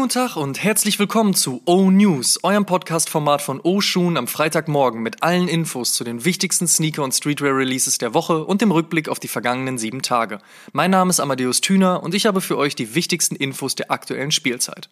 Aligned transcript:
Guten 0.00 0.12
Tag 0.12 0.36
und 0.36 0.64
herzlich 0.64 0.98
willkommen 0.98 1.34
zu 1.34 1.60
O 1.66 1.90
News, 1.90 2.42
eurem 2.42 2.64
Podcast-Format 2.64 3.42
von 3.42 3.60
O 3.60 3.82
Schuhen 3.82 4.16
am 4.16 4.28
Freitagmorgen 4.28 5.02
mit 5.02 5.22
allen 5.22 5.46
Infos 5.46 5.92
zu 5.92 6.04
den 6.04 6.24
wichtigsten 6.24 6.66
Sneaker- 6.66 7.04
und 7.04 7.12
Streetwear-Releases 7.12 7.98
der 7.98 8.14
Woche 8.14 8.46
und 8.46 8.62
dem 8.62 8.70
Rückblick 8.70 9.10
auf 9.10 9.20
die 9.20 9.28
vergangenen 9.28 9.76
sieben 9.76 10.00
Tage. 10.00 10.38
Mein 10.72 10.90
Name 10.90 11.10
ist 11.10 11.20
Amadeus 11.20 11.60
Thüner 11.60 12.02
und 12.02 12.14
ich 12.14 12.24
habe 12.24 12.40
für 12.40 12.56
euch 12.56 12.74
die 12.74 12.94
wichtigsten 12.94 13.36
Infos 13.36 13.74
der 13.74 13.90
aktuellen 13.90 14.30
Spielzeit. 14.30 14.88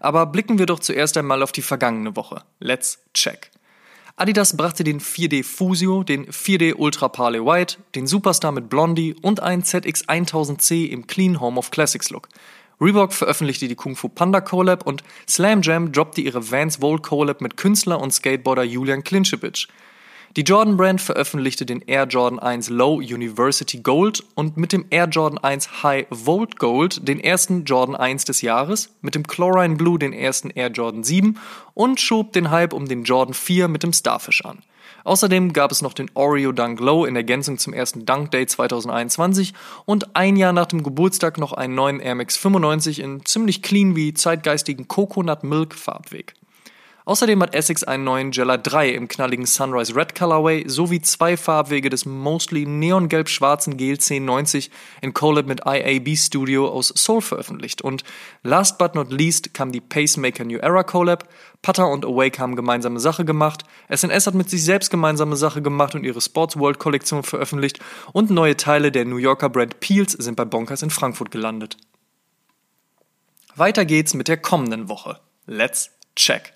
Aber 0.00 0.26
blicken 0.26 0.58
wir 0.58 0.66
doch 0.66 0.80
zuerst 0.80 1.16
einmal 1.16 1.42
auf 1.42 1.52
die 1.52 1.62
vergangene 1.62 2.14
Woche. 2.14 2.42
Let's 2.60 2.98
check. 3.14 3.50
Adidas 4.16 4.54
brachte 4.58 4.84
den 4.84 5.00
4D 5.00 5.44
Fusio, 5.44 6.02
den 6.02 6.26
4D 6.26 6.74
Ultra 6.74 7.08
Pale 7.08 7.46
White, 7.46 7.78
den 7.94 8.06
Superstar 8.06 8.52
mit 8.52 8.68
Blondie 8.68 9.14
und 9.22 9.40
einen 9.40 9.64
ZX 9.64 10.06
1000C 10.06 10.90
im 10.90 11.06
Clean 11.06 11.40
Home 11.40 11.58
of 11.58 11.70
Classics 11.70 12.10
Look. 12.10 12.28
Reebok 12.80 13.12
veröffentlichte 13.12 13.68
die 13.68 13.74
Kung 13.74 13.96
Fu 13.96 14.08
Panda 14.08 14.40
Collab 14.40 14.86
und 14.86 15.02
Slam 15.28 15.62
Jam 15.62 15.92
droppte 15.92 16.20
ihre 16.20 16.50
Vans 16.50 16.80
Volt 16.80 17.02
Collab 17.02 17.40
mit 17.40 17.56
Künstler 17.56 18.00
und 18.00 18.12
Skateboarder 18.12 18.64
Julian 18.64 19.04
Klinschewitsch. 19.04 19.68
Die 20.36 20.44
Jordan 20.44 20.78
Brand 20.78 20.98
veröffentlichte 20.98 21.66
den 21.66 21.82
Air 21.82 22.06
Jordan 22.06 22.38
1 22.38 22.70
Low 22.70 22.94
University 22.94 23.80
Gold 23.80 24.24
und 24.34 24.56
mit 24.56 24.72
dem 24.72 24.86
Air 24.88 25.06
Jordan 25.08 25.36
1 25.36 25.82
High 25.82 26.06
Volt 26.08 26.58
Gold 26.58 27.06
den 27.06 27.20
ersten 27.20 27.64
Jordan 27.64 27.94
1 27.94 28.24
des 28.24 28.40
Jahres, 28.40 28.94
mit 29.02 29.14
dem 29.14 29.26
Chlorine 29.26 29.76
Blue 29.76 29.98
den 29.98 30.14
ersten 30.14 30.48
Air 30.48 30.70
Jordan 30.70 31.04
7 31.04 31.38
und 31.74 32.00
schob 32.00 32.32
den 32.32 32.50
Hype 32.50 32.72
um 32.72 32.88
den 32.88 33.04
Jordan 33.04 33.34
4 33.34 33.68
mit 33.68 33.82
dem 33.82 33.92
Starfish 33.92 34.42
an. 34.46 34.62
Außerdem 35.04 35.52
gab 35.52 35.72
es 35.72 35.82
noch 35.82 35.94
den 35.94 36.10
Oreo 36.14 36.52
Dunk 36.52 36.80
Low 36.80 37.04
in 37.04 37.16
Ergänzung 37.16 37.58
zum 37.58 37.72
ersten 37.72 38.06
Dunk 38.06 38.30
Day 38.30 38.46
2021 38.46 39.54
und 39.84 40.16
ein 40.16 40.36
Jahr 40.36 40.52
nach 40.52 40.66
dem 40.66 40.82
Geburtstag 40.82 41.38
noch 41.38 41.52
einen 41.52 41.74
neuen 41.74 42.00
Air 42.00 42.14
Max 42.14 42.36
95 42.36 43.00
in 43.00 43.24
ziemlich 43.24 43.62
clean 43.62 43.96
wie 43.96 44.14
zeitgeistigen 44.14 44.88
Coconut 44.88 45.44
Milk 45.44 45.74
Farbweg. 45.74 46.34
Außerdem 47.04 47.42
hat 47.42 47.54
Essex 47.54 47.82
einen 47.82 48.04
neuen 48.04 48.30
Gela 48.30 48.56
3 48.56 48.90
im 48.90 49.08
knalligen 49.08 49.44
Sunrise 49.44 49.96
Red 49.96 50.14
Colorway 50.14 50.68
sowie 50.68 51.00
zwei 51.00 51.36
Farbwege 51.36 51.90
des 51.90 52.06
mostly 52.06 52.64
neongelb-schwarzen 52.64 53.76
GL 53.76 53.94
1090 53.94 54.70
in 55.00 55.12
Collab 55.12 55.46
mit 55.46 55.62
IAB 55.66 56.16
Studio 56.16 56.68
aus 56.68 56.92
Seoul 56.94 57.20
veröffentlicht. 57.20 57.82
Und 57.82 58.04
last 58.44 58.78
but 58.78 58.94
not 58.94 59.10
least 59.10 59.52
kam 59.52 59.72
die 59.72 59.80
Pacemaker 59.80 60.44
New 60.44 60.58
Era 60.58 60.84
Collab. 60.84 61.28
Putter 61.60 61.88
und 61.88 62.04
Awake 62.04 62.38
haben 62.38 62.54
gemeinsame 62.54 63.00
Sache 63.00 63.24
gemacht. 63.24 63.64
SNS 63.88 64.28
hat 64.28 64.34
mit 64.34 64.48
sich 64.48 64.64
selbst 64.64 64.90
gemeinsame 64.90 65.36
Sache 65.36 65.60
gemacht 65.60 65.96
und 65.96 66.04
ihre 66.04 66.20
Sports 66.20 66.56
World 66.56 66.78
Kollektion 66.78 67.24
veröffentlicht. 67.24 67.80
Und 68.12 68.30
neue 68.30 68.56
Teile 68.56 68.92
der 68.92 69.04
New 69.04 69.16
Yorker 69.16 69.48
Brand 69.48 69.80
Peels 69.80 70.12
sind 70.12 70.36
bei 70.36 70.44
Bonkers 70.44 70.82
in 70.82 70.90
Frankfurt 70.90 71.32
gelandet. 71.32 71.76
Weiter 73.56 73.84
geht's 73.84 74.14
mit 74.14 74.28
der 74.28 74.36
kommenden 74.36 74.88
Woche. 74.88 75.18
Let's 75.46 75.90
check. 76.14 76.54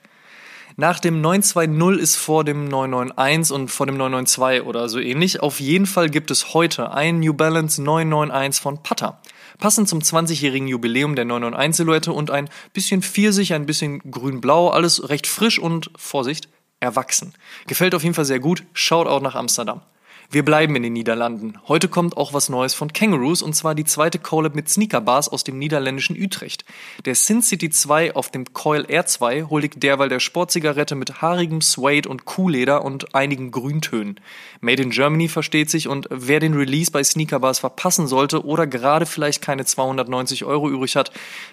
Nach 0.79 1.01
dem 1.01 1.23
920 1.23 2.03
ist 2.03 2.17
vor 2.17 2.45
dem 2.45 2.69
991 2.69 3.55
und 3.55 3.69
vor 3.69 3.87
dem 3.87 3.97
992 3.97 4.67
oder 4.67 4.91
so 4.91 4.99
ähnlich. 4.99 5.41
Auf 5.41 5.59
jeden 5.59 5.87
Fall 5.87 6.11
gibt 6.11 6.31
es 6.31 6.53
heute 6.53 6.93
ein 6.93 7.21
New 7.21 7.33
Balance 7.33 7.83
991 7.83 8.61
von 8.61 8.83
Pata. 8.83 9.23
Passend 9.57 9.89
zum 9.89 10.01
20-jährigen 10.01 10.69
Jubiläum 10.69 11.17
der 11.17 11.25
991-Silhouette 11.25 12.13
und 12.13 12.31
ein 12.31 12.51
bisschen 12.75 13.01
Pfirsich, 13.01 13.55
ein 13.55 13.65
bisschen 13.65 14.01
grün-blau, 14.11 14.69
alles 14.69 15.09
recht 15.09 15.27
frisch 15.27 15.59
und, 15.59 15.91
Vorsicht, 15.97 16.51
erwachsen. 16.79 17.33
Gefällt 17.67 17.95
auf 17.95 18.03
jeden 18.03 18.15
Fall 18.15 18.27
sehr 18.27 18.41
gut. 18.41 18.65
Schaut 18.75 19.07
auch 19.07 19.23
nach 19.23 19.35
Amsterdam. 19.35 19.81
Wir 20.29 20.45
bleiben 20.45 20.75
in 20.75 20.83
den 20.83 20.93
Niederlanden. 20.93 21.59
Heute 21.69 21.87
kommt 21.87 22.17
auch 22.17 22.33
was 22.33 22.49
Neues 22.49 22.75
von 22.75 22.93
Kangaroos 22.93 23.43
und 23.43 23.55
zwar 23.55 23.77
die 23.77 23.85
zweite 23.85 24.19
Collab 24.19 24.57
mit 24.57 24.69
Sneakerbars 24.69 25.29
aus 25.29 25.45
dem 25.45 25.57
niederländischen 25.59 26.21
Utrecht. 26.21 26.65
Der 27.05 27.15
Sin 27.15 27.43
City 27.43 27.71
2 27.71 28.17
auf 28.17 28.31
dem 28.31 28.53
Coil 28.53 28.85
R2 28.87 29.49
huldigt 29.49 29.83
derweil 29.83 30.09
der 30.09 30.19
Sportzigarette 30.19 30.97
mit 30.97 31.23
haarigem 31.23 31.61
Suede 31.61 32.09
und 32.09 32.25
Kuhleder 32.25 32.85
und 32.85 33.15
einigen 33.15 33.53
Grüntönen. 33.53 34.19
Made 34.61 34.83
in 34.83 34.91
Germany 34.91 35.29
versteht 35.29 35.71
sich 35.71 35.87
und 35.87 36.09
wer 36.11 36.41
den 36.41 36.55
Release 36.55 36.91
bei 36.91 37.05
Sneakerbars 37.05 37.61
verpassen 37.61 38.09
sollte 38.09 38.45
oder 38.45 38.67
gerade 38.67 39.07
vielleicht 39.07 39.43
keine 39.43 39.65
290 39.65 40.45
Euro 40.45 40.69
übrig 40.69 40.97
hat, 40.97 41.13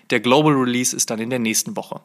der 0.10 0.20
Global 0.20 0.54
Release 0.54 0.96
ist 0.96 1.12
dann 1.12 1.20
in 1.20 1.30
der 1.30 1.40
nächsten 1.40 1.76
Woche. 1.76 2.02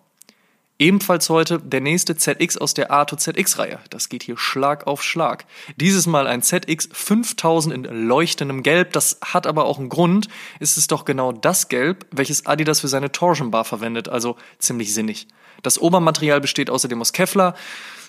Ebenfalls 0.80 1.28
heute 1.28 1.58
der 1.58 1.80
nächste 1.80 2.14
ZX 2.14 2.56
aus 2.56 2.72
der 2.72 2.92
Arto 2.92 3.16
ZX-Reihe. 3.16 3.80
Das 3.90 4.08
geht 4.08 4.22
hier 4.22 4.38
Schlag 4.38 4.86
auf 4.86 5.02
Schlag. 5.02 5.44
Dieses 5.76 6.06
Mal 6.06 6.28
ein 6.28 6.40
ZX 6.40 6.88
5000 6.92 7.74
in 7.74 8.06
leuchtendem 8.06 8.62
Gelb. 8.62 8.92
Das 8.92 9.18
hat 9.20 9.48
aber 9.48 9.64
auch 9.64 9.80
einen 9.80 9.88
Grund. 9.88 10.28
Ist 10.60 10.76
es 10.76 10.86
doch 10.86 11.04
genau 11.04 11.32
das 11.32 11.66
Gelb, 11.66 12.06
welches 12.12 12.46
Adidas 12.46 12.80
für 12.80 12.88
seine 12.88 13.10
Torsion 13.10 13.50
Bar 13.50 13.64
verwendet. 13.64 14.08
Also 14.08 14.36
ziemlich 14.60 14.94
sinnig. 14.94 15.26
Das 15.64 15.80
Obermaterial 15.80 16.40
besteht 16.40 16.70
außerdem 16.70 17.00
aus 17.00 17.12
Kevlar. 17.12 17.56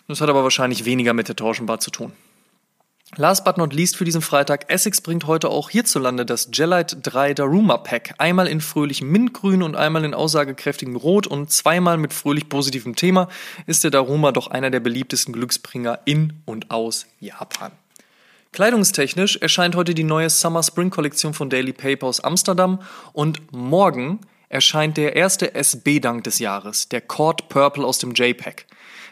Das 0.07 0.21
hat 0.21 0.29
aber 0.29 0.43
wahrscheinlich 0.43 0.85
weniger 0.85 1.13
mit 1.13 1.27
der 1.27 1.35
Torsion 1.35 1.65
Bar 1.65 1.79
zu 1.79 1.89
tun. 1.89 2.13
Last 3.17 3.43
but 3.43 3.57
not 3.57 3.73
least 3.73 3.97
für 3.97 4.05
diesen 4.05 4.21
Freitag, 4.21 4.71
Essex 4.71 5.01
bringt 5.01 5.25
heute 5.25 5.49
auch 5.49 5.71
hierzulande 5.71 6.27
das 6.27 6.51
Gelite 6.51 6.97
3 6.97 7.33
Daruma 7.33 7.77
Pack. 7.77 8.13
Einmal 8.19 8.47
in 8.47 8.61
fröhlichem 8.61 9.09
Mintgrün 9.09 9.63
und 9.63 9.75
einmal 9.75 10.05
in 10.05 10.13
aussagekräftigem 10.13 10.95
Rot 10.95 11.25
und 11.25 11.51
zweimal 11.51 11.97
mit 11.97 12.13
fröhlich 12.13 12.49
positivem 12.49 12.95
Thema 12.95 13.27
ist 13.65 13.83
der 13.83 13.89
Daruma 13.89 14.31
doch 14.31 14.47
einer 14.47 14.69
der 14.69 14.79
beliebtesten 14.79 15.33
Glücksbringer 15.33 15.99
in 16.05 16.33
und 16.45 16.69
aus 16.69 17.07
Japan. 17.19 17.71
Kleidungstechnisch 18.51 19.37
erscheint 19.37 19.75
heute 19.75 19.95
die 19.95 20.03
neue 20.03 20.29
Summer 20.29 20.61
Spring 20.61 20.91
Kollektion 20.91 21.33
von 21.33 21.49
Daily 21.49 21.73
Paper 21.73 22.05
aus 22.05 22.19
Amsterdam 22.19 22.79
und 23.13 23.51
morgen 23.51 24.19
erscheint 24.49 24.97
der 24.97 25.15
erste 25.15 25.55
SB-Dank 25.55 26.23
des 26.23 26.37
Jahres, 26.37 26.89
der 26.89 27.01
Cord 27.01 27.49
Purple 27.49 27.85
aus 27.85 27.97
dem 27.97 28.13
JPEG. 28.13 28.67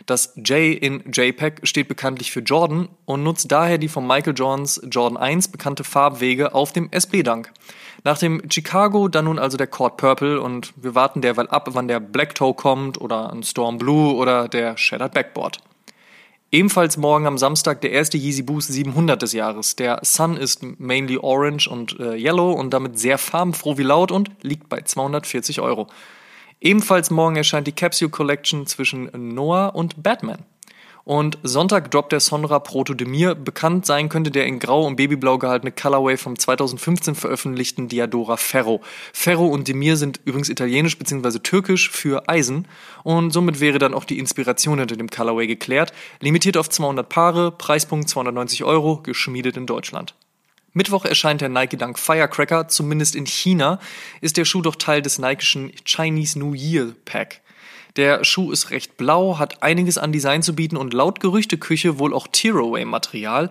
Das 0.07 0.34
J 0.38 0.81
in 0.81 1.03
JPEG 1.12 1.68
steht 1.68 1.90
bekanntlich 1.90 2.31
für 2.31 2.40
Jordan 2.40 2.88
und 3.03 3.23
nutzt 3.23 3.51
daher 3.51 3.78
die 3.78 3.90
von 3.90 4.07
Michael 4.07 4.35
Jordans 4.35 4.79
Jordan 4.90 5.18
1 5.18 5.50
bekannte 5.50 5.84
Farbwege 5.84 6.56
auf 6.56 6.72
dem 6.72 6.90
SB-Dank. 6.91 7.51
Nach 8.06 8.18
dem 8.18 8.41
Chicago 8.50 9.09
dann 9.09 9.25
nun 9.25 9.38
also 9.38 9.57
der 9.57 9.68
Cord 9.68 9.97
Purple 9.97 10.40
und 10.40 10.73
wir 10.78 10.95
warten 10.95 11.22
derweil 11.22 11.50
ab, 11.50 11.68
wann 11.73 11.90
der 11.90 12.00
Black 12.00 12.35
Toe 12.35 12.53
kommt 12.53 13.01
oder 13.01 13.34
ein 13.34 13.44
Storm 13.44 13.78
Blue 13.78 14.16
oder 14.16 14.47
der 14.47 14.78
Shattered 14.78 15.13
Backboard. 15.13 15.57
Ebenfalls 16.53 16.95
morgen 16.95 17.28
am 17.28 17.38
Samstag 17.38 17.81
der 17.81 17.91
erste 17.91 18.18
Yeezy 18.18 18.44
Boost 18.44 18.72
700 18.72 19.22
des 19.22 19.34
Jahres. 19.34 19.75
Der 19.75 20.00
Sun 20.03 20.38
ist 20.38 20.63
mainly 20.79 21.18
orange 21.18 21.68
und 21.68 22.00
äh, 22.00 22.16
yellow 22.16 22.53
und 22.53 22.74
damit 22.74 22.97
sehr 22.97 23.18
farbenfroh 23.18 23.78
wie 23.78 23.84
laut 23.84 24.13
und 24.13 24.31
liegt 24.41 24.69
bei 24.69 24.79
240 24.79 25.59
Euro. 25.59 25.88
Ebenfalls 26.59 27.12
morgen 27.12 27.35
erscheint 27.35 27.68
die 27.68 27.72
Capsule 27.72 28.09
Collection 28.09 28.66
zwischen 28.66 29.09
Noah 29.35 29.75
und 29.75 30.01
Batman. 30.01 30.44
Und 31.07 31.38
Sonntag 31.41 31.90
droppt 31.90 32.12
der 32.12 32.19
Sonra 32.19 32.59
Proto 32.59 32.94
Demir. 32.94 33.34
Bekannt 33.34 33.85
sein 33.85 34.09
könnte 34.09 34.29
der 34.29 34.45
in 34.45 34.59
Grau 34.59 34.85
und 34.85 34.97
Babyblau 34.97 35.38
gehaltene 35.38 35.72
Colorway 35.72 36.18
vom 36.18 36.38
2015 36.38 37.16
veröffentlichten 37.16 37.88
Diadora 37.88 38.35
Ferro. 38.35 38.81
Ferro 39.13 39.45
und 39.45 39.69
Demir 39.69 39.95
sind 39.95 40.19
übrigens 40.25 40.50
italienisch 40.50 40.97
bzw. 40.97 41.40
türkisch 41.40 41.90
für 41.90 42.28
Eisen 42.28 42.68
und 43.06 43.31
somit 43.31 43.62
wäre 43.62 43.79
dann 43.79 43.94
auch 43.94 44.03
die 44.03 44.19
Inspiration 44.19 44.79
hinter 44.79 44.97
dem 44.97 45.09
Colorway 45.09 45.47
geklärt. 45.47 45.94
Limitiert 46.19 46.57
auf 46.57 46.69
200 46.69 47.07
Paare, 47.07 47.51
Preispunkt 47.51 48.09
290 48.09 48.66
Euro, 48.66 48.97
geschmiedet 49.01 49.56
in 49.56 49.66
Deutschland. 49.66 50.13
Mittwoch 50.77 51.05
erscheint 51.05 51.41
der 51.41 51.49
Nike 51.49 51.75
Dunk 51.75 51.97
Firecracker, 51.97 52.67
zumindest 52.67 53.15
in 53.15 53.25
China 53.25 53.79
ist 54.21 54.38
der 54.38 54.45
Schuh 54.45 54.61
doch 54.61 54.75
Teil 54.75 55.01
des 55.01 55.19
Nike'schen 55.19 55.73
Chinese 55.83 56.38
New 56.38 56.53
Year 56.53 56.93
Pack. 57.03 57.41
Der 57.95 58.24
Schuh 58.24 58.51
ist 58.51 58.69
recht 58.69 58.95
blau, 58.95 59.39
hat 59.39 59.63
einiges 59.63 59.97
an 59.97 60.12
Design 60.12 60.44
zu 60.44 60.53
bieten 60.53 60.77
und 60.77 60.94
laut 60.94 61.19
Gerüchteküche 61.19 61.97
wohl 61.97 62.13
auch 62.13 62.27
Tearaway-Material. 62.27 63.50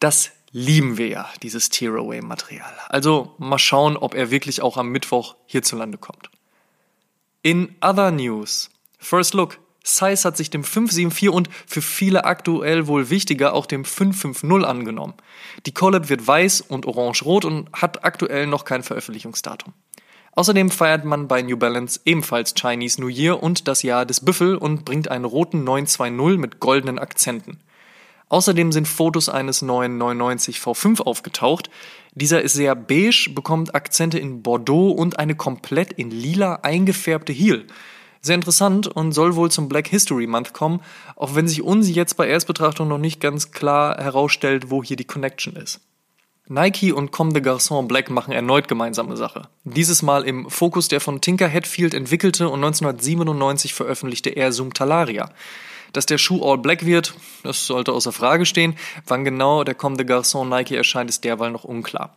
Das 0.00 0.32
lieben 0.50 0.98
wir 0.98 1.06
ja, 1.06 1.28
dieses 1.44 1.70
Tearaway-Material. 1.70 2.74
Also 2.88 3.36
mal 3.38 3.58
schauen, 3.58 3.96
ob 3.96 4.14
er 4.14 4.32
wirklich 4.32 4.60
auch 4.60 4.76
am 4.76 4.88
Mittwoch 4.88 5.36
hierzulande 5.46 5.96
kommt. 5.96 6.28
In 7.42 7.76
other 7.82 8.10
news. 8.10 8.68
First 8.98 9.34
Look. 9.34 9.60
Size 9.86 10.24
hat 10.24 10.36
sich 10.36 10.48
dem 10.48 10.64
574 10.64 11.28
und 11.28 11.50
für 11.66 11.82
viele 11.82 12.24
aktuell 12.24 12.86
wohl 12.86 13.10
wichtiger 13.10 13.52
auch 13.52 13.66
dem 13.66 13.84
550 13.84 14.66
angenommen. 14.66 15.14
Die 15.66 15.74
Collab 15.74 16.08
wird 16.08 16.26
weiß 16.26 16.62
und 16.62 16.86
orange-rot 16.86 17.44
und 17.44 17.68
hat 17.72 18.04
aktuell 18.04 18.46
noch 18.46 18.64
kein 18.64 18.82
Veröffentlichungsdatum. 18.82 19.74
Außerdem 20.32 20.70
feiert 20.70 21.04
man 21.04 21.28
bei 21.28 21.42
New 21.42 21.56
Balance 21.56 22.00
ebenfalls 22.04 22.54
Chinese 22.54 23.00
New 23.00 23.08
Year 23.08 23.40
und 23.40 23.68
das 23.68 23.82
Jahr 23.82 24.04
des 24.04 24.24
Büffel 24.24 24.56
und 24.56 24.84
bringt 24.84 25.08
einen 25.08 25.26
roten 25.26 25.62
920 25.62 26.38
mit 26.38 26.58
goldenen 26.58 26.98
Akzenten. 26.98 27.60
Außerdem 28.30 28.72
sind 28.72 28.88
Fotos 28.88 29.28
eines 29.28 29.62
neuen 29.62 29.98
990 29.98 30.58
V5 30.58 31.02
aufgetaucht. 31.02 31.70
Dieser 32.14 32.42
ist 32.42 32.54
sehr 32.54 32.74
beige, 32.74 33.30
bekommt 33.32 33.74
Akzente 33.74 34.18
in 34.18 34.42
Bordeaux 34.42 34.90
und 34.90 35.18
eine 35.18 35.36
komplett 35.36 35.92
in 35.92 36.10
lila 36.10 36.56
eingefärbte 36.62 37.32
Heel. 37.32 37.66
Sehr 38.24 38.36
interessant 38.36 38.86
und 38.86 39.12
soll 39.12 39.36
wohl 39.36 39.50
zum 39.50 39.68
Black 39.68 39.86
History 39.86 40.26
Month 40.26 40.54
kommen, 40.54 40.80
auch 41.14 41.34
wenn 41.34 41.46
sich 41.46 41.60
uns 41.60 41.90
jetzt 41.90 42.16
bei 42.16 42.26
Erstbetrachtung 42.26 42.88
noch 42.88 42.96
nicht 42.96 43.20
ganz 43.20 43.50
klar 43.50 43.98
herausstellt, 43.98 44.70
wo 44.70 44.82
hier 44.82 44.96
die 44.96 45.04
Connection 45.04 45.56
ist. 45.56 45.82
Nike 46.48 46.90
und 46.90 47.12
Comme 47.12 47.34
des 47.34 47.42
Garçons 47.42 47.86
Black 47.86 48.08
machen 48.08 48.32
erneut 48.32 48.66
gemeinsame 48.66 49.18
Sache. 49.18 49.48
Dieses 49.64 50.00
Mal 50.00 50.24
im 50.24 50.48
Fokus 50.48 50.88
der 50.88 51.02
von 51.02 51.20
Tinker 51.20 51.50
Hatfield 51.50 51.92
entwickelte 51.92 52.48
und 52.48 52.64
1997 52.64 53.74
veröffentlichte 53.74 54.30
Air 54.30 54.52
Zoom 54.52 54.72
Talaria. 54.72 55.28
Dass 55.92 56.06
der 56.06 56.16
Schuh 56.16 56.42
All 56.42 56.56
Black 56.56 56.86
wird, 56.86 57.12
das 57.42 57.66
sollte 57.66 57.92
außer 57.92 58.10
Frage 58.10 58.46
stehen. 58.46 58.74
Wann 59.06 59.24
genau 59.24 59.64
der 59.64 59.74
Comme 59.74 59.98
des 59.98 60.06
Garçons 60.06 60.48
Nike 60.48 60.76
erscheint, 60.76 61.10
ist 61.10 61.24
derweil 61.24 61.50
noch 61.50 61.64
unklar. 61.64 62.16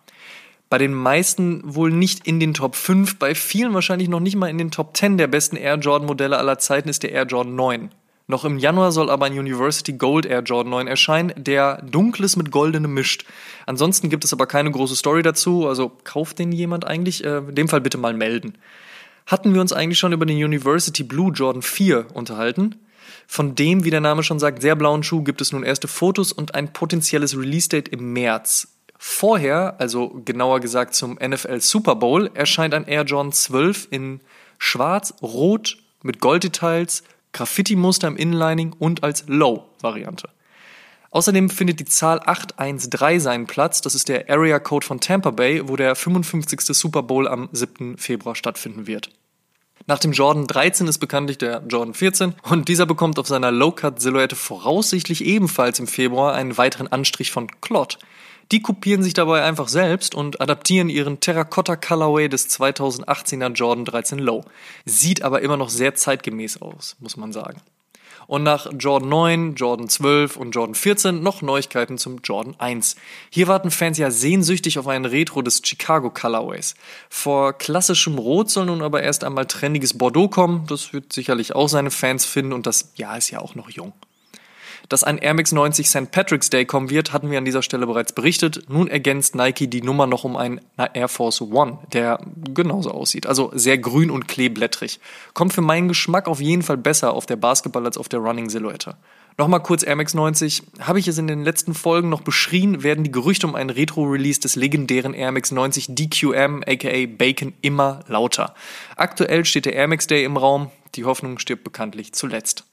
Bei 0.69 0.77
den 0.77 0.93
meisten 0.93 1.61
wohl 1.63 1.91
nicht 1.91 2.27
in 2.27 2.39
den 2.39 2.53
Top 2.53 2.75
5, 2.75 3.19
bei 3.19 3.35
vielen 3.35 3.73
wahrscheinlich 3.73 4.09
noch 4.09 4.19
nicht 4.19 4.35
mal 4.35 4.49
in 4.49 4.57
den 4.57 4.71
Top 4.71 4.97
10 4.97 5.17
der 5.17 5.27
besten 5.27 5.55
Air 5.55 5.75
Jordan 5.75 6.07
Modelle 6.07 6.37
aller 6.37 6.59
Zeiten 6.59 6.89
ist 6.89 7.03
der 7.03 7.13
Air 7.13 7.25
Jordan 7.25 7.55
9. 7.55 7.91
Noch 8.29 8.43
im 8.43 8.57
Januar 8.57 8.91
soll 8.91 9.09
aber 9.09 9.25
ein 9.25 9.39
University 9.39 9.93
Gold 9.93 10.25
Air 10.25 10.41
Jordan 10.41 10.71
9 10.71 10.87
erscheinen, 10.87 11.31
der 11.37 11.81
dunkles 11.83 12.35
mit 12.35 12.51
goldenem 12.51 12.93
mischt. 12.93 13.25
Ansonsten 13.65 14.09
gibt 14.09 14.25
es 14.25 14.33
aber 14.33 14.45
keine 14.45 14.69
große 14.69 14.97
Story 14.97 15.23
dazu, 15.23 15.65
also 15.65 15.93
kauft 16.03 16.37
den 16.37 16.51
jemand 16.51 16.85
eigentlich? 16.85 17.23
Äh, 17.23 17.37
in 17.37 17.55
dem 17.55 17.69
Fall 17.69 17.79
bitte 17.79 17.97
mal 17.97 18.13
melden. 18.13 18.57
Hatten 19.25 19.53
wir 19.53 19.61
uns 19.61 19.71
eigentlich 19.71 19.99
schon 19.99 20.11
über 20.11 20.25
den 20.25 20.43
University 20.43 21.03
Blue 21.03 21.31
Jordan 21.31 21.61
4 21.61 22.07
unterhalten? 22.13 22.75
Von 23.27 23.55
dem, 23.55 23.85
wie 23.85 23.89
der 23.89 24.01
Name 24.01 24.23
schon 24.23 24.39
sagt, 24.39 24.61
sehr 24.61 24.75
blauen 24.75 25.03
Schuh 25.03 25.23
gibt 25.23 25.39
es 25.39 25.53
nun 25.53 25.63
erste 25.63 25.87
Fotos 25.87 26.33
und 26.33 26.55
ein 26.55 26.73
potenzielles 26.73 27.37
Release-Date 27.37 27.87
im 27.87 28.11
März. 28.11 28.76
Vorher, 28.97 29.79
also 29.79 30.21
genauer 30.25 30.59
gesagt 30.59 30.95
zum 30.95 31.19
NFL 31.21 31.59
Super 31.59 31.95
Bowl, 31.95 32.29
erscheint 32.33 32.73
ein 32.73 32.87
Air 32.87 33.03
Jordan 33.03 33.31
12 33.31 33.87
in 33.91 34.21
schwarz, 34.57 35.13
rot 35.21 35.77
mit 36.01 36.19
Golddetails, 36.19 37.03
Graffiti-Muster 37.33 38.07
im 38.07 38.17
Inlining 38.17 38.73
und 38.79 39.03
als 39.03 39.25
Low-Variante. 39.27 40.29
Außerdem 41.11 41.49
findet 41.49 41.79
die 41.79 41.85
Zahl 41.85 42.19
813 42.25 43.19
seinen 43.19 43.47
Platz. 43.47 43.81
Das 43.81 43.95
ist 43.95 44.09
der 44.09 44.29
Area 44.29 44.59
Code 44.59 44.85
von 44.85 44.99
Tampa 44.99 45.31
Bay, 45.31 45.67
wo 45.67 45.75
der 45.75 45.95
55. 45.95 46.61
Super 46.61 47.03
Bowl 47.03 47.27
am 47.27 47.49
7. 47.51 47.97
Februar 47.97 48.35
stattfinden 48.35 48.87
wird. 48.87 49.09
Nach 49.85 49.99
dem 49.99 50.11
Jordan 50.11 50.47
13 50.47 50.87
ist 50.87 50.97
bekanntlich 50.97 51.37
der 51.37 51.63
Jordan 51.69 51.93
14 51.93 52.35
und 52.49 52.67
dieser 52.67 52.85
bekommt 52.85 53.19
auf 53.19 53.27
seiner 53.27 53.51
Low-Cut-Silhouette 53.51 54.35
voraussichtlich 54.35 55.23
ebenfalls 55.23 55.79
im 55.79 55.87
Februar 55.87 56.33
einen 56.33 56.57
weiteren 56.57 56.87
Anstrich 56.87 57.31
von 57.31 57.47
Clot. 57.61 57.97
Die 58.51 58.61
kopieren 58.61 59.03
sich 59.03 59.13
dabei 59.13 59.43
einfach 59.43 59.67
selbst 59.67 60.15
und 60.15 60.39
adaptieren 60.39 60.89
ihren 60.89 61.19
Terracotta 61.19 61.75
Colorway 61.75 62.29
des 62.29 62.49
2018er 62.49 63.51
Jordan 63.53 63.83
13 63.83 64.19
Low. 64.19 64.45
Sieht 64.85 65.21
aber 65.21 65.41
immer 65.41 65.57
noch 65.57 65.69
sehr 65.69 65.95
zeitgemäß 65.95 66.61
aus, 66.61 66.95
muss 66.99 67.17
man 67.17 67.33
sagen. 67.33 67.61
Und 68.27 68.43
nach 68.43 68.67
Jordan 68.77 69.09
9, 69.09 69.55
Jordan 69.55 69.87
12 69.87 70.35
und 70.35 70.51
Jordan 70.51 70.75
14 70.75 71.23
noch 71.23 71.41
Neuigkeiten 71.41 71.97
zum 71.97 72.19
Jordan 72.23 72.55
1. 72.57 72.97
Hier 73.29 73.47
warten 73.47 73.71
Fans 73.71 73.97
ja 73.97 74.11
sehnsüchtig 74.11 74.79
auf 74.79 74.87
einen 74.87 75.05
Retro 75.05 75.41
des 75.41 75.61
Chicago 75.63 76.09
Colorways. 76.09 76.75
Vor 77.09 77.53
klassischem 77.53 78.17
Rot 78.17 78.49
soll 78.49 78.65
nun 78.65 78.81
aber 78.81 79.01
erst 79.01 79.23
einmal 79.23 79.45
trendiges 79.45 79.97
Bordeaux 79.97 80.27
kommen. 80.29 80.65
Das 80.67 80.91
wird 80.91 81.13
sicherlich 81.13 81.55
auch 81.55 81.69
seine 81.69 81.91
Fans 81.91 82.25
finden 82.25 82.51
und 82.51 82.67
das 82.67 82.91
Jahr 82.95 83.17
ist 83.17 83.29
ja 83.29 83.39
auch 83.39 83.55
noch 83.55 83.69
jung. 83.69 83.93
Dass 84.89 85.03
ein 85.03 85.17
Air 85.17 85.33
Max 85.33 85.51
90 85.51 85.89
St. 85.89 86.11
Patrick's 86.11 86.49
Day 86.49 86.65
kommen 86.65 86.89
wird, 86.89 87.11
hatten 87.11 87.29
wir 87.29 87.37
an 87.37 87.45
dieser 87.45 87.61
Stelle 87.61 87.85
bereits 87.87 88.13
berichtet. 88.13 88.69
Nun 88.69 88.87
ergänzt 88.87 89.35
Nike 89.35 89.67
die 89.67 89.81
Nummer 89.81 90.07
noch 90.07 90.23
um 90.23 90.37
einen 90.37 90.61
Air 90.93 91.09
Force 91.09 91.41
One, 91.41 91.79
der 91.91 92.19
genauso 92.53 92.91
aussieht. 92.91 93.27
Also 93.27 93.51
sehr 93.53 93.77
grün 93.77 94.09
und 94.09 94.27
kleeblättrig. 94.29 94.99
Kommt 95.33 95.51
für 95.51 95.61
meinen 95.61 95.89
Geschmack 95.89 96.27
auf 96.27 96.39
jeden 96.39 96.63
Fall 96.63 96.77
besser 96.77 97.13
auf 97.13 97.25
der 97.25 97.35
Basketball 97.35 97.85
als 97.85 97.97
auf 97.97 98.07
der 98.07 98.19
Running-Silhouette. 98.19 98.95
Nochmal 99.37 99.61
kurz 99.61 99.83
Air 99.83 99.97
Max 99.97 100.13
90. 100.13 100.63
Habe 100.79 100.99
ich 100.99 101.07
es 101.07 101.17
in 101.17 101.27
den 101.27 101.43
letzten 101.43 101.73
Folgen 101.73 102.09
noch 102.09 102.21
beschrien, 102.21 102.81
werden 102.81 103.03
die 103.03 103.11
Gerüchte 103.11 103.45
um 103.45 103.55
einen 103.55 103.69
Retro-Release 103.69 104.39
des 104.39 104.55
legendären 104.55 105.13
Air 105.13 105.33
Max 105.33 105.51
90 105.51 105.95
DQM 105.95 106.63
aka 106.65 107.05
Bacon 107.07 107.53
immer 107.61 107.99
lauter. 108.07 108.55
Aktuell 108.95 109.43
steht 109.43 109.65
der 109.65 109.73
Air 109.73 109.89
Max 109.89 110.07
Day 110.07 110.23
im 110.23 110.37
Raum. 110.37 110.71
Die 110.95 111.03
Hoffnung 111.03 111.37
stirbt 111.39 111.65
bekanntlich 111.65 112.13
zuletzt. 112.13 112.63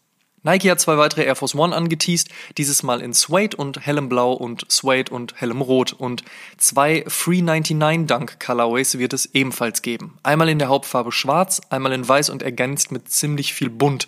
Nike 0.47 0.71
hat 0.71 0.79
zwei 0.79 0.99
weitere 0.99 1.25
Air 1.25 1.37
Force 1.37 1.55
One 1.55 1.75
angeteased, 1.75 2.29
dieses 2.59 2.83
Mal 2.83 3.01
in 3.01 3.15
Suede 3.15 3.57
und 3.57 3.85
hellem 3.87 4.11
Blau 4.11 4.35
und 4.35 4.67
Suede 4.69 5.11
und 5.11 5.41
hellem 5.41 5.63
Rot 5.63 5.95
und 5.95 6.23
zwei 6.59 7.03
Free 7.09 7.41
99 7.41 8.07
Dunk 8.07 8.39
Colorways 8.39 8.99
wird 8.99 9.15
es 9.15 9.25
ebenfalls 9.35 9.81
geben. 9.81 10.19
Einmal 10.23 10.51
in 10.51 10.59
der 10.59 10.69
Hauptfarbe 10.69 11.13
schwarz, 11.13 11.63
einmal 11.71 11.93
in 11.93 12.07
weiß 12.07 12.29
und 12.29 12.43
ergänzt 12.43 12.93
mit 12.93 13.11
ziemlich 13.11 13.55
viel 13.55 13.71
bunt. 13.71 14.07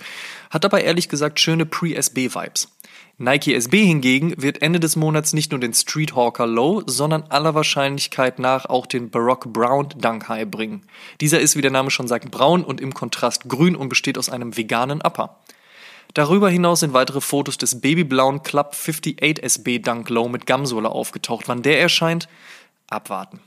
Hat 0.50 0.67
aber 0.67 0.83
ehrlich 0.83 1.09
gesagt 1.09 1.41
schöne 1.41 1.65
Pre-SB 1.65 2.35
Vibes. 2.35 2.69
Nike 3.17 3.55
SB 3.55 3.87
hingegen 3.87 4.35
wird 4.37 4.61
Ende 4.61 4.79
des 4.79 4.94
Monats 4.94 5.32
nicht 5.32 5.53
nur 5.53 5.61
den 5.61 5.73
Street 5.73 6.15
Hawker 6.15 6.47
Low, 6.47 6.82
sondern 6.85 7.23
aller 7.31 7.55
Wahrscheinlichkeit 7.55 8.39
nach 8.39 8.67
auch 8.67 8.85
den 8.85 9.09
Baroque 9.09 9.50
Brown 9.50 9.89
Dunk 9.97 10.29
High 10.29 10.47
bringen. 10.50 10.82
Dieser 11.23 11.41
ist, 11.41 11.56
wie 11.56 11.62
der 11.62 11.71
Name 11.71 11.91
schon 11.91 12.09
sagt, 12.09 12.31
braun 12.31 12.62
und 12.62 12.79
im 12.79 12.93
Kontrast 12.93 13.49
grün 13.49 13.75
und 13.75 13.89
besteht 13.89 14.19
aus 14.19 14.29
einem 14.29 14.55
veganen 14.55 15.00
Upper. 15.00 15.39
Darüber 16.17 16.49
hinaus 16.49 16.81
sind 16.81 16.95
weitere 16.95 17.21
Fotos 17.21 17.59
des 17.59 17.83
babyblauen 17.83 18.43
Club 18.43 18.69
58 18.73 19.43
SB 19.43 19.81
Dunk 19.81 20.09
Low 20.09 20.31
mit 20.31 20.47
Gamsohle 20.47 20.89
aufgetaucht. 20.89 21.47
Wann 21.47 21.61
der 21.61 21.79
erscheint? 21.79 22.27
Abwarten. 22.89 23.41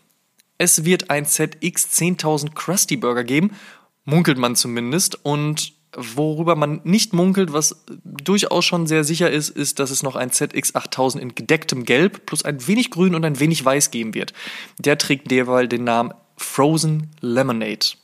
Es 0.59 0.85
wird 0.85 1.09
ein 1.09 1.25
ZX 1.25 1.87
10.000 1.99 2.53
Krusty 2.53 2.95
Burger 2.95 3.23
geben, 3.23 3.55
munkelt 4.05 4.37
man 4.37 4.55
zumindest. 4.55 5.25
Und 5.25 5.73
worüber 5.95 6.55
man 6.55 6.81
nicht 6.83 7.11
munkelt, 7.11 7.53
was 7.53 7.83
durchaus 8.03 8.65
schon 8.65 8.85
sehr 8.85 9.03
sicher 9.03 9.31
ist, 9.31 9.49
ist, 9.49 9.79
dass 9.79 9.89
es 9.89 10.03
noch 10.03 10.15
ein 10.15 10.29
ZX 10.29 10.75
8000 10.75 11.23
in 11.23 11.33
gedecktem 11.33 11.85
Gelb 11.85 12.27
plus 12.27 12.45
ein 12.45 12.67
wenig 12.67 12.91
Grün 12.91 13.15
und 13.15 13.25
ein 13.25 13.39
wenig 13.39 13.65
Weiß 13.65 13.89
geben 13.89 14.13
wird. 14.13 14.33
Der 14.77 14.99
trägt 14.99 15.31
derweil 15.31 15.67
den 15.67 15.85
Namen 15.85 16.13
Frozen 16.37 17.09
Lemonade. 17.19 17.95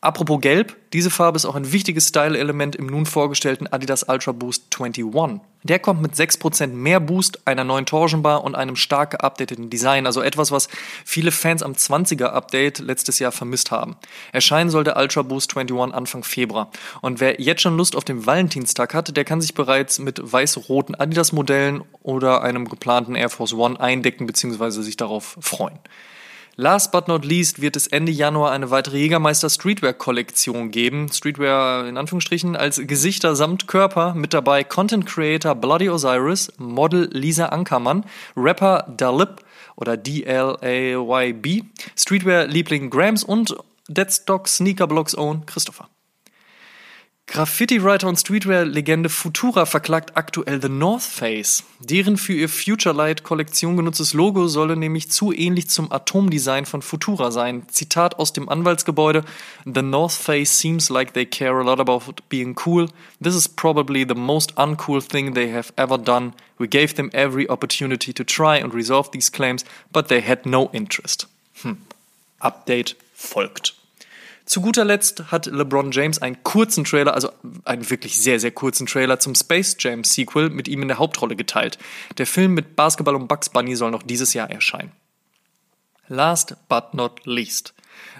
Apropos 0.00 0.40
Gelb, 0.40 0.76
diese 0.92 1.10
Farbe 1.10 1.34
ist 1.34 1.44
auch 1.44 1.56
ein 1.56 1.72
wichtiges 1.72 2.06
Style-Element 2.06 2.76
im 2.76 2.86
nun 2.86 3.04
vorgestellten 3.04 3.66
Adidas 3.66 4.04
Ultra 4.04 4.30
Boost 4.30 4.66
21. 4.78 5.40
Der 5.64 5.80
kommt 5.80 6.00
mit 6.00 6.14
6% 6.14 6.68
mehr 6.68 7.00
Boost, 7.00 7.48
einer 7.48 7.64
neuen 7.64 7.84
Torsionbar 7.84 8.44
und 8.44 8.54
einem 8.54 8.76
stark 8.76 9.10
geupdateten 9.10 9.70
Design, 9.70 10.06
also 10.06 10.22
etwas, 10.22 10.52
was 10.52 10.68
viele 11.04 11.32
Fans 11.32 11.64
am 11.64 11.72
20er 11.72 12.26
Update 12.26 12.78
letztes 12.78 13.18
Jahr 13.18 13.32
vermisst 13.32 13.72
haben. 13.72 13.96
Erscheinen 14.30 14.70
soll 14.70 14.84
der 14.84 14.96
Ultra 14.96 15.22
Boost 15.22 15.56
21 15.56 15.92
Anfang 15.92 16.22
Februar. 16.22 16.70
Und 17.00 17.18
wer 17.18 17.40
jetzt 17.40 17.62
schon 17.62 17.76
Lust 17.76 17.96
auf 17.96 18.04
den 18.04 18.24
Valentinstag 18.24 18.94
hat, 18.94 19.16
der 19.16 19.24
kann 19.24 19.40
sich 19.40 19.54
bereits 19.54 19.98
mit 19.98 20.20
weiß-roten 20.22 20.94
Adidas-Modellen 20.94 21.82
oder 22.02 22.42
einem 22.42 22.68
geplanten 22.68 23.16
Air 23.16 23.30
Force 23.30 23.52
One 23.52 23.80
eindecken 23.80 24.26
bzw. 24.26 24.70
sich 24.82 24.96
darauf 24.96 25.36
freuen. 25.40 25.80
Last 26.60 26.90
but 26.90 27.06
not 27.06 27.24
least 27.24 27.62
wird 27.62 27.76
es 27.76 27.86
Ende 27.86 28.10
Januar 28.10 28.50
eine 28.50 28.72
weitere 28.72 28.98
Jägermeister 28.98 29.48
Streetwear 29.48 29.92
Kollektion 29.92 30.72
geben. 30.72 31.08
Streetwear 31.08 31.86
in 31.86 31.96
Anführungsstrichen 31.96 32.56
als 32.56 32.82
Gesichter 32.84 33.36
samt 33.36 33.68
Körper 33.68 34.12
mit 34.14 34.34
dabei 34.34 34.64
Content 34.64 35.06
Creator 35.06 35.54
Bloody 35.54 35.88
Osiris, 35.88 36.52
Model 36.58 37.10
Lisa 37.12 37.46
Ankermann, 37.46 38.04
Rapper 38.36 38.92
Dalip 38.96 39.44
oder 39.76 39.96
D-L-A-Y-B, 39.96 41.62
Streetwear 41.96 42.48
Liebling 42.48 42.90
Grams 42.90 43.22
und 43.22 43.54
Deadstock 43.86 44.48
Sneaker 44.48 44.88
Blocks 44.88 45.16
Own 45.16 45.46
Christopher. 45.46 45.88
Graffiti-Writer 47.28 48.08
und 48.08 48.18
Streetwear-Legende 48.18 49.10
Futura 49.10 49.66
verklagt 49.66 50.16
aktuell 50.16 50.62
The 50.62 50.70
North 50.70 51.02
Face. 51.02 51.62
Deren 51.78 52.16
für 52.16 52.32
ihr 52.32 52.48
Future 52.48 52.94
Light 52.94 53.22
Kollektion 53.22 53.76
genutztes 53.76 54.14
Logo 54.14 54.48
solle 54.48 54.76
nämlich 54.76 55.10
zu 55.10 55.32
ähnlich 55.32 55.68
zum 55.68 55.92
Atomdesign 55.92 56.64
von 56.64 56.80
Futura 56.80 57.30
sein. 57.30 57.68
Zitat 57.68 58.18
aus 58.18 58.32
dem 58.32 58.48
Anwaltsgebäude: 58.48 59.24
The 59.66 59.82
North 59.82 60.14
Face 60.14 60.58
seems 60.58 60.88
like 60.88 61.12
they 61.12 61.26
care 61.26 61.60
a 61.60 61.62
lot 61.62 61.78
about 61.80 62.00
being 62.30 62.56
cool. 62.64 62.88
This 63.22 63.34
is 63.34 63.46
probably 63.46 64.06
the 64.08 64.14
most 64.14 64.56
uncool 64.56 65.06
thing 65.06 65.34
they 65.34 65.52
have 65.52 65.70
ever 65.76 65.98
done. 65.98 66.32
We 66.58 66.66
gave 66.66 66.94
them 66.94 67.10
every 67.12 67.46
opportunity 67.46 68.14
to 68.14 68.24
try 68.24 68.58
and 68.58 68.72
resolve 68.72 69.10
these 69.12 69.30
claims, 69.30 69.66
but 69.92 70.08
they 70.08 70.22
had 70.26 70.46
no 70.46 70.70
interest. 70.72 71.28
Hm. 71.62 71.76
Update 72.40 72.96
folgt. 73.14 73.77
Zu 74.48 74.62
guter 74.62 74.86
Letzt 74.86 75.30
hat 75.30 75.44
LeBron 75.44 75.92
James 75.92 76.22
einen 76.22 76.42
kurzen 76.42 76.84
Trailer, 76.84 77.12
also 77.12 77.30
einen 77.66 77.90
wirklich 77.90 78.18
sehr, 78.18 78.40
sehr 78.40 78.50
kurzen 78.50 78.86
Trailer 78.86 79.20
zum 79.20 79.34
Space 79.34 79.76
Jam 79.78 80.04
Sequel 80.04 80.48
mit 80.48 80.68
ihm 80.68 80.80
in 80.80 80.88
der 80.88 80.98
Hauptrolle 80.98 81.36
geteilt. 81.36 81.76
Der 82.16 82.26
Film 82.26 82.54
mit 82.54 82.74
Basketball 82.74 83.14
und 83.14 83.28
Bugs 83.28 83.50
Bunny 83.50 83.76
soll 83.76 83.90
noch 83.90 84.02
dieses 84.02 84.32
Jahr 84.32 84.50
erscheinen. 84.50 84.92
Last 86.08 86.56
but 86.70 86.94
not 86.94 87.26
least. 87.26 87.74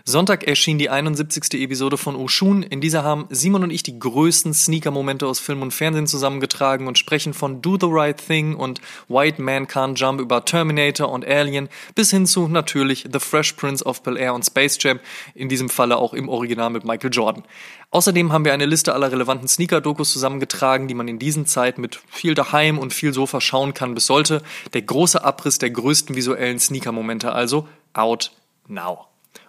Sonntag 0.04 0.44
erschien 0.44 0.78
die 0.78 0.88
71. 0.88 1.60
Episode 1.60 1.98
von 1.98 2.16
Oshun. 2.16 2.62
In 2.62 2.80
dieser 2.80 3.04
haben 3.04 3.26
Simon 3.28 3.64
und 3.64 3.70
ich 3.70 3.82
die 3.82 3.98
größten 3.98 4.54
Sneaker-Momente 4.54 5.26
aus 5.26 5.38
Film 5.38 5.60
und 5.60 5.72
Fernsehen 5.72 6.06
zusammengetragen 6.06 6.86
und 6.86 6.96
sprechen 6.96 7.34
von 7.34 7.60
Do 7.60 7.76
the 7.78 7.88
Right 7.88 8.16
Thing 8.16 8.54
und 8.54 8.80
White 9.08 9.42
Man 9.42 9.66
Can't 9.66 9.96
Jump 9.96 10.20
über 10.20 10.44
Terminator 10.44 11.10
und 11.10 11.26
Alien 11.26 11.68
bis 11.94 12.10
hin 12.10 12.26
zu 12.26 12.48
natürlich 12.48 13.06
The 13.12 13.18
Fresh 13.18 13.52
Prince 13.52 13.84
of 13.84 14.02
Bel-Air 14.02 14.34
und 14.34 14.44
Space 14.44 14.78
Jam, 14.80 15.00
in 15.34 15.48
diesem 15.48 15.68
Falle 15.68 15.96
auch 15.96 16.14
im 16.14 16.28
Original 16.28 16.70
mit 16.70 16.84
Michael 16.84 17.10
Jordan. 17.12 17.44
Außerdem 17.90 18.32
haben 18.32 18.44
wir 18.44 18.52
eine 18.52 18.66
Liste 18.66 18.92
aller 18.92 19.10
relevanten 19.10 19.48
Sneaker-Dokus 19.48 20.12
zusammengetragen, 20.12 20.88
die 20.88 20.94
man 20.94 21.08
in 21.08 21.18
diesen 21.18 21.46
Zeit 21.46 21.78
mit 21.78 22.00
viel 22.08 22.34
daheim 22.34 22.78
und 22.78 22.92
viel 22.92 23.14
Sofa 23.14 23.40
schauen 23.40 23.72
kann 23.72 23.94
bis 23.94 24.06
sollte. 24.06 24.42
Der 24.74 24.82
große 24.82 25.24
Abriss 25.24 25.58
der 25.58 25.70
größten 25.70 26.14
visuellen 26.14 26.58
Sneaker-Momente 26.58 27.32
also 27.32 27.66
out 27.94 28.32
now. 28.66 29.06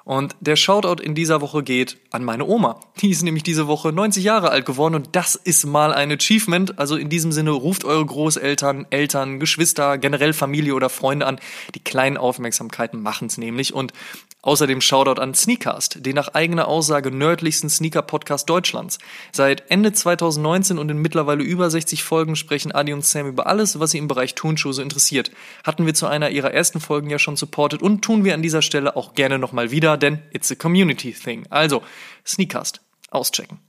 Und 0.09 0.35
der 0.39 0.55
Shoutout 0.55 1.03
in 1.03 1.13
dieser 1.13 1.39
Woche 1.39 1.61
geht 1.61 1.97
an 2.09 2.23
meine 2.23 2.45
Oma. 2.45 2.79
Die 2.99 3.11
ist 3.11 3.21
nämlich 3.21 3.43
diese 3.43 3.67
Woche 3.67 3.93
90 3.93 4.23
Jahre 4.23 4.49
alt 4.49 4.65
geworden 4.65 4.95
und 4.95 5.09
das 5.11 5.35
ist 5.35 5.65
mal 5.65 5.93
ein 5.93 6.11
Achievement. 6.11 6.79
Also 6.79 6.95
in 6.95 7.09
diesem 7.09 7.31
Sinne 7.31 7.51
ruft 7.51 7.85
eure 7.85 8.05
Großeltern, 8.05 8.87
Eltern, 8.89 9.39
Geschwister, 9.39 9.99
generell 9.99 10.33
Familie 10.33 10.73
oder 10.73 10.89
Freunde 10.89 11.27
an. 11.27 11.39
Die 11.75 11.83
kleinen 11.83 12.17
Aufmerksamkeiten 12.17 13.01
machen's 13.03 13.37
nämlich. 13.37 13.73
Und 13.73 13.93
außerdem 14.41 14.81
Shoutout 14.81 15.21
an 15.21 15.33
Sneakcast, 15.33 16.05
den 16.05 16.15
nach 16.15 16.29
eigener 16.33 16.67
Aussage 16.67 17.11
nördlichsten 17.11 17.69
Sneaker-Podcast 17.69 18.49
Deutschlands. 18.49 18.97
Seit 19.31 19.69
Ende 19.69 19.93
2019 19.93 20.77
und 20.77 20.89
in 20.89 20.97
mittlerweile 20.97 21.43
über 21.43 21.69
60 21.69 22.03
Folgen 22.03 22.35
sprechen 22.35 22.71
Adi 22.71 22.93
und 22.93 23.05
Sam 23.05 23.27
über 23.27 23.47
alles, 23.47 23.79
was 23.79 23.91
sie 23.91 23.97
im 23.97 24.07
Bereich 24.07 24.35
Turnschuhe 24.35 24.73
so 24.73 24.81
interessiert. 24.81 25.31
Hatten 25.63 25.85
wir 25.85 25.93
zu 25.93 26.07
einer 26.07 26.29
ihrer 26.29 26.51
ersten 26.51 26.79
Folgen 26.79 27.09
ja 27.09 27.19
schon 27.19 27.35
supportet 27.35 27.81
und 27.81 28.01
tun 28.01 28.23
wir 28.23 28.33
an 28.33 28.41
dieser 28.41 28.61
Stelle 28.61 28.95
auch 28.95 29.13
gerne 29.13 29.39
nochmal 29.39 29.71
wieder 29.71 29.97
denn 29.97 30.19
it's 30.31 30.51
a 30.51 30.55
community 30.55 31.13
thing. 31.13 31.45
Also, 31.49 31.83
Sneakcast, 32.25 32.81
auschecken. 33.11 33.68